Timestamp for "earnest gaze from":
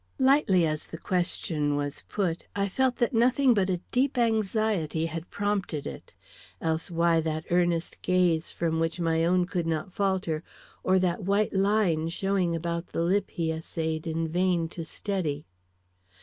7.51-8.79